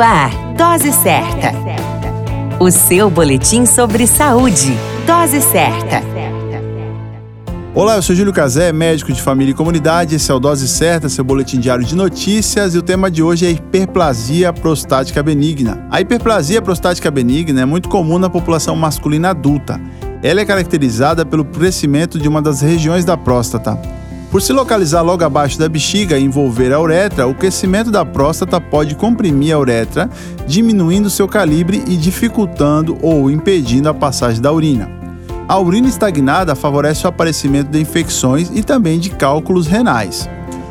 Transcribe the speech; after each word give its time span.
Ar, 0.00 0.30
Dose 0.56 0.92
Certa. 0.92 1.52
O 2.58 2.70
seu 2.70 3.10
boletim 3.10 3.66
sobre 3.66 4.06
saúde. 4.06 4.74
Dose 5.06 5.42
Certa. 5.42 6.02
Olá, 7.74 7.96
eu 7.96 8.02
sou 8.02 8.16
Júlio 8.16 8.32
Cazé, 8.32 8.72
médico 8.72 9.12
de 9.12 9.20
família 9.20 9.52
e 9.52 9.54
comunidade. 9.54 10.14
Esse 10.14 10.30
é 10.30 10.34
o 10.34 10.40
Dose 10.40 10.66
Certa, 10.68 11.10
seu 11.10 11.22
boletim 11.22 11.60
diário 11.60 11.84
de 11.84 11.94
notícias. 11.94 12.74
E 12.74 12.78
o 12.78 12.82
tema 12.82 13.10
de 13.10 13.22
hoje 13.22 13.44
é 13.46 13.50
hiperplasia 13.50 14.52
prostática 14.54 15.22
benigna. 15.22 15.86
A 15.90 16.00
hiperplasia 16.00 16.62
prostática 16.62 17.10
benigna 17.10 17.60
é 17.60 17.66
muito 17.66 17.90
comum 17.90 18.18
na 18.18 18.30
população 18.30 18.74
masculina 18.74 19.30
adulta. 19.30 19.78
Ela 20.22 20.40
é 20.40 20.44
caracterizada 20.46 21.26
pelo 21.26 21.44
crescimento 21.44 22.18
de 22.18 22.26
uma 22.26 22.40
das 22.40 22.62
regiões 22.62 23.04
da 23.04 23.18
próstata. 23.18 23.99
Por 24.30 24.40
se 24.40 24.52
localizar 24.52 25.02
logo 25.02 25.24
abaixo 25.24 25.58
da 25.58 25.68
bexiga 25.68 26.16
e 26.16 26.22
envolver 26.22 26.72
a 26.72 26.80
uretra, 26.80 27.26
o 27.26 27.34
crescimento 27.34 27.90
da 27.90 28.04
próstata 28.04 28.60
pode 28.60 28.94
comprimir 28.94 29.52
a 29.52 29.58
uretra, 29.58 30.08
diminuindo 30.46 31.10
seu 31.10 31.26
calibre 31.26 31.82
e 31.88 31.96
dificultando 31.96 32.96
ou 33.02 33.28
impedindo 33.28 33.88
a 33.88 33.94
passagem 33.94 34.40
da 34.40 34.52
urina. 34.52 34.88
A 35.48 35.58
urina 35.58 35.88
estagnada 35.88 36.54
favorece 36.54 37.04
o 37.04 37.08
aparecimento 37.08 37.70
de 37.70 37.80
infecções 37.80 38.52
e 38.54 38.62
também 38.62 39.00
de 39.00 39.10
cálculos 39.10 39.66
renais. 39.66 40.28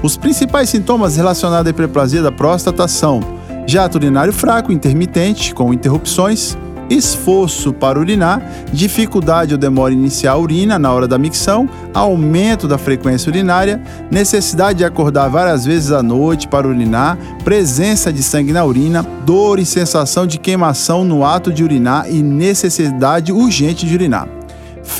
Os 0.00 0.16
principais 0.16 0.70
sintomas 0.70 1.16
relacionados 1.16 1.66
à 1.66 1.70
hiperplasia 1.70 2.22
da 2.22 2.30
próstata 2.30 2.86
são 2.86 3.20
jato 3.66 3.96
urinário 3.96 4.32
fraco 4.32 4.70
intermitente, 4.70 5.52
com 5.52 5.74
interrupções, 5.74 6.56
esforço 6.90 7.72
para 7.72 7.98
urinar, 7.98 8.42
dificuldade 8.72 9.54
ou 9.54 9.58
demora 9.58 9.94
iniciar 9.94 10.32
a 10.32 10.38
urina 10.38 10.78
na 10.78 10.92
hora 10.92 11.06
da 11.06 11.16
micção, 11.16 11.68
aumento 11.94 12.66
da 12.66 12.76
frequência 12.76 13.30
urinária, 13.30 13.80
necessidade 14.10 14.78
de 14.78 14.84
acordar 14.84 15.28
várias 15.28 15.64
vezes 15.64 15.92
à 15.92 16.02
noite 16.02 16.48
para 16.48 16.66
urinar, 16.66 17.16
presença 17.44 18.12
de 18.12 18.22
sangue 18.22 18.52
na 18.52 18.64
urina, 18.64 19.06
dor 19.24 19.60
e 19.60 19.64
sensação 19.64 20.26
de 20.26 20.38
queimação 20.38 21.04
no 21.04 21.24
ato 21.24 21.52
de 21.52 21.62
urinar 21.62 22.10
e 22.10 22.22
necessidade 22.22 23.32
urgente 23.32 23.86
de 23.86 23.94
urinar. 23.94 24.39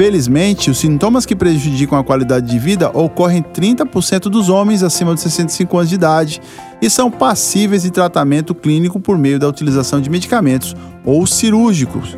Felizmente, 0.01 0.71
os 0.71 0.79
sintomas 0.79 1.27
que 1.27 1.37
prejudicam 1.37 1.99
a 1.99 2.03
qualidade 2.03 2.51
de 2.51 2.59
vida 2.59 2.89
ocorrem 2.89 3.41
em 3.41 3.43
30% 3.43 4.31
dos 4.31 4.49
homens 4.49 4.83
acima 4.83 5.15
de 5.15 5.21
65 5.21 5.77
anos 5.77 5.91
de 5.91 5.95
idade 5.95 6.41
e 6.81 6.89
são 6.89 7.11
passíveis 7.11 7.83
de 7.83 7.91
tratamento 7.91 8.55
clínico 8.55 8.99
por 8.99 9.19
meio 9.19 9.39
da 9.39 9.47
utilização 9.47 10.01
de 10.01 10.09
medicamentos 10.09 10.75
ou 11.05 11.27
cirúrgicos, 11.27 12.17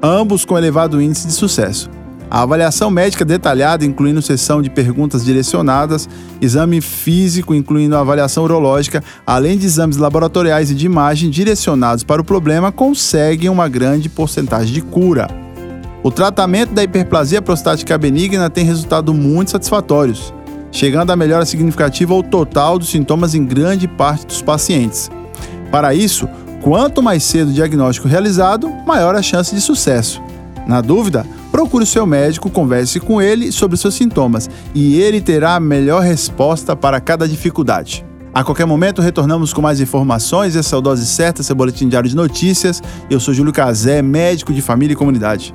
ambos 0.00 0.44
com 0.44 0.56
elevado 0.56 1.02
índice 1.02 1.26
de 1.26 1.32
sucesso. 1.32 1.90
A 2.30 2.42
avaliação 2.42 2.88
médica 2.88 3.24
detalhada, 3.24 3.84
incluindo 3.84 4.22
sessão 4.22 4.62
de 4.62 4.70
perguntas 4.70 5.24
direcionadas, 5.24 6.08
exame 6.40 6.80
físico, 6.80 7.52
incluindo 7.52 7.96
avaliação 7.96 8.44
urológica, 8.44 9.02
além 9.26 9.58
de 9.58 9.66
exames 9.66 9.96
laboratoriais 9.96 10.70
e 10.70 10.74
de 10.76 10.86
imagem 10.86 11.30
direcionados 11.30 12.04
para 12.04 12.22
o 12.22 12.24
problema, 12.24 12.70
conseguem 12.70 13.50
uma 13.50 13.68
grande 13.68 14.08
porcentagem 14.08 14.72
de 14.72 14.82
cura. 14.82 15.43
O 16.04 16.10
tratamento 16.10 16.74
da 16.74 16.84
hiperplasia 16.84 17.40
prostática 17.40 17.96
benigna 17.96 18.50
tem 18.50 18.62
resultados 18.62 19.16
muito 19.16 19.52
satisfatórios, 19.52 20.34
chegando 20.70 21.10
à 21.10 21.16
melhora 21.16 21.46
significativa 21.46 22.12
ou 22.12 22.22
total 22.22 22.78
dos 22.78 22.90
sintomas 22.90 23.34
em 23.34 23.42
grande 23.42 23.88
parte 23.88 24.26
dos 24.26 24.42
pacientes. 24.42 25.10
Para 25.70 25.94
isso, 25.94 26.28
quanto 26.60 27.02
mais 27.02 27.24
cedo 27.24 27.48
o 27.48 27.54
diagnóstico 27.54 28.06
realizado, 28.06 28.70
maior 28.86 29.14
a 29.14 29.22
chance 29.22 29.54
de 29.54 29.62
sucesso. 29.62 30.20
Na 30.66 30.82
dúvida, 30.82 31.24
procure 31.50 31.84
o 31.84 31.86
seu 31.86 32.04
médico, 32.04 32.50
converse 32.50 33.00
com 33.00 33.22
ele 33.22 33.50
sobre 33.50 33.78
seus 33.78 33.94
sintomas 33.94 34.50
e 34.74 35.00
ele 35.00 35.22
terá 35.22 35.54
a 35.54 35.60
melhor 35.60 36.02
resposta 36.02 36.76
para 36.76 37.00
cada 37.00 37.26
dificuldade. 37.26 38.04
A 38.34 38.44
qualquer 38.44 38.66
momento 38.66 39.00
retornamos 39.00 39.54
com 39.54 39.62
mais 39.62 39.80
informações. 39.80 40.54
Essa 40.54 40.76
é 40.76 40.78
o 40.78 40.82
Dose 40.82 41.06
Certa, 41.06 41.42
seu 41.42 41.56
boletim 41.56 41.88
diário 41.88 42.10
de 42.10 42.16
notícias. 42.16 42.82
Eu 43.08 43.18
sou 43.20 43.32
Júlio 43.32 43.54
Cazé, 43.54 44.02
médico 44.02 44.52
de 44.52 44.60
família 44.60 44.92
e 44.92 44.96
comunidade. 44.96 45.54